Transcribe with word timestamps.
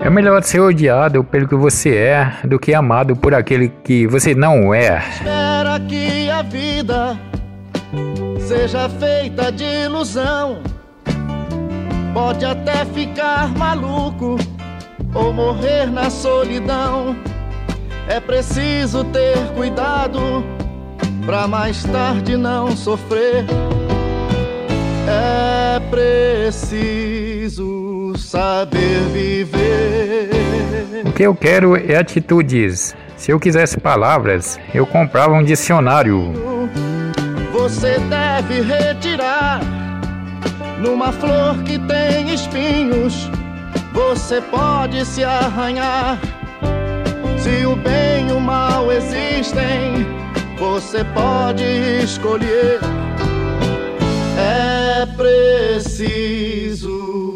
É 0.00 0.10
melhor 0.10 0.42
ser 0.42 0.60
odiado 0.60 1.24
pelo 1.24 1.48
que 1.48 1.54
você 1.54 1.96
é 1.96 2.32
do 2.44 2.58
que 2.58 2.74
amado 2.74 3.16
por 3.16 3.34
aquele 3.34 3.68
que 3.82 4.06
você 4.06 4.34
não 4.34 4.72
é. 4.72 5.02
Espera 5.08 5.80
que 5.80 6.30
a 6.30 6.42
vida 6.42 7.18
seja 8.38 8.88
feita 8.88 9.50
de 9.50 9.64
ilusão. 9.64 10.58
Pode 12.14 12.44
até 12.44 12.84
ficar 12.84 13.48
maluco 13.58 14.36
ou 15.14 15.32
morrer 15.32 15.86
na 15.86 16.08
solidão. 16.08 17.16
É 18.08 18.20
preciso 18.20 19.02
ter 19.04 19.36
cuidado 19.54 20.44
pra 21.24 21.48
mais 21.48 21.82
tarde 21.82 22.36
não 22.36 22.76
sofrer. 22.76 23.44
É 25.08 25.55
preciso 25.80 27.66
saber 28.16 29.00
viver. 29.12 30.30
O 31.04 31.12
que 31.12 31.22
eu 31.22 31.34
quero 31.34 31.76
é 31.76 31.96
atitudes. 31.96 32.94
Se 33.16 33.30
eu 33.30 33.40
quisesse 33.40 33.80
palavras, 33.80 34.58
eu 34.74 34.86
comprava 34.86 35.34
um 35.34 35.42
dicionário. 35.42 36.32
Você 37.52 37.98
deve 37.98 38.60
retirar 38.60 39.60
numa 40.78 41.12
flor 41.12 41.62
que 41.64 41.78
tem 41.78 42.32
espinhos. 42.32 43.30
Você 43.92 44.40
pode 44.40 45.04
se 45.04 45.24
arranhar. 45.24 46.18
Se 47.38 47.64
o 47.64 47.76
bem 47.76 48.28
e 48.28 48.32
o 48.32 48.40
mal 48.40 48.92
existem, 48.92 50.06
você 50.58 51.04
pode 51.04 51.64
escolher. 52.02 52.80
É 54.46 55.04
preciso 55.16 56.22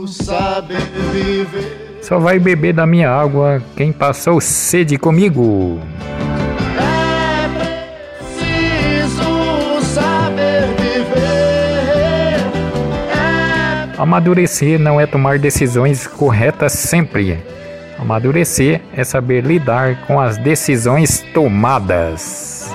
saber 0.06 0.82
viver. 1.12 1.98
Só 2.00 2.20
vai 2.20 2.38
beber 2.38 2.72
da 2.72 2.86
minha 2.86 3.10
água 3.10 3.60
quem 3.76 3.92
passou 3.92 4.40
sede 4.40 4.96
comigo. 4.96 5.80
É 6.78 7.48
preciso 8.28 9.80
saber 9.82 10.68
viver. 10.78 12.38
É 13.12 13.98
Amadurecer 13.98 14.78
não 14.78 15.00
é 15.00 15.06
tomar 15.06 15.40
decisões 15.40 16.06
corretas 16.06 16.74
sempre. 16.74 17.42
Amadurecer 17.98 18.80
é 18.94 19.02
saber 19.02 19.44
lidar 19.44 20.06
com 20.06 20.20
as 20.20 20.38
decisões 20.38 21.24
tomadas. 21.34 22.70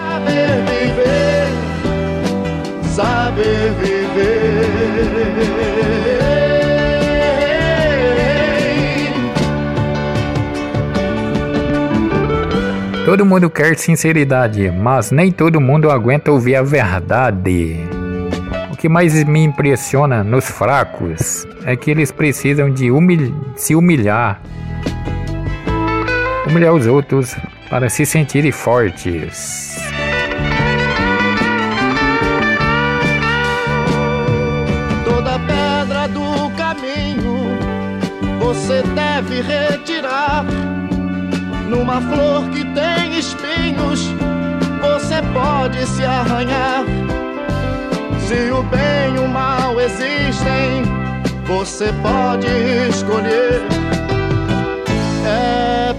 Saber 2.95 3.73
viver. 3.81 4.95
Todo 13.05 13.25
mundo 13.25 13.49
quer 13.49 13.77
sinceridade, 13.77 14.71
mas 14.71 15.11
nem 15.11 15.31
todo 15.31 15.61
mundo 15.61 15.91
aguenta 15.91 16.31
ouvir 16.31 16.55
a 16.55 16.63
verdade. 16.63 17.79
O 18.71 18.77
que 18.77 18.89
mais 18.89 19.23
me 19.25 19.43
impressiona 19.43 20.23
nos 20.23 20.45
fracos 20.49 21.45
é 21.65 21.75
que 21.75 21.91
eles 21.91 22.11
precisam 22.11 22.69
de 22.71 22.89
humil- 22.89 23.35
se 23.55 23.75
humilhar, 23.75 24.41
humilhar 26.47 26.73
os 26.73 26.87
outros 26.87 27.35
para 27.69 27.89
se 27.89 28.05
sentirem 28.05 28.51
fortes. 28.51 29.84
Você 38.55 38.81
deve 38.95 39.41
retirar. 39.41 40.45
Numa 41.69 41.99
flor 42.01 42.49
que 42.49 42.63
tem 42.73 43.19
espinhos, 43.19 44.07
você 44.81 45.21
pode 45.33 45.85
se 45.85 46.03
arranhar. 46.03 46.85
Se 48.27 48.49
o 48.51 48.63
bem 48.63 49.15
e 49.15 49.19
o 49.19 49.27
mal 49.27 49.79
existem, 49.79 50.83
você 51.45 51.91
pode 52.01 52.47
escolher. 52.89 53.61
É 55.27 55.93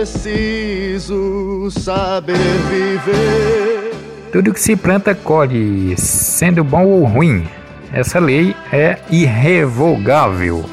preciso 0.00 1.70
saber 1.70 2.38
viver. 2.70 3.92
Tudo 4.32 4.52
que 4.54 4.60
se 4.60 4.74
planta 4.76 5.14
colhe, 5.14 5.94
sendo 5.98 6.64
bom 6.64 6.86
ou 6.86 7.04
ruim. 7.04 7.46
Essa 7.92 8.18
lei 8.18 8.56
é 8.72 8.98
irrevogável. 9.10 10.71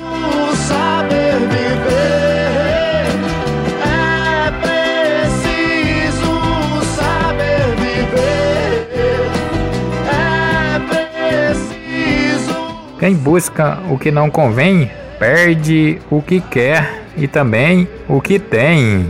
Quem 12.99 13.15
busca 13.15 13.79
o 13.89 13.97
que 13.97 14.11
não 14.11 14.29
convém, 14.29 14.91
perde 15.17 15.99
o 16.09 16.21
que 16.21 16.41
quer 16.41 17.03
e 17.15 17.27
também 17.27 17.87
o 18.07 18.19
que 18.19 18.37
tem. 18.37 19.05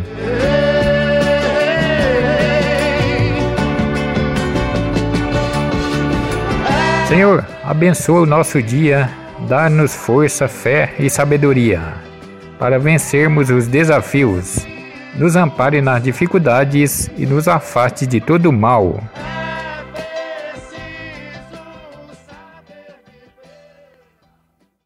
Senhor, 7.07 7.43
abençoa 7.63 8.21
o 8.21 8.25
nosso 8.25 8.61
dia, 8.61 9.09
dá-nos 9.47 9.95
força, 9.95 10.47
fé 10.47 10.93
e 10.99 11.09
sabedoria 11.09 12.09
para 12.59 12.77
vencermos 12.77 13.49
os 13.49 13.67
desafios. 13.67 14.67
Nos 15.15 15.35
ampare 15.35 15.81
nas 15.81 16.03
dificuldades 16.03 17.09
e 17.17 17.25
nos 17.25 17.47
afaste 17.47 18.05
de 18.05 18.19
todo 18.19 18.51
mal. 18.51 19.01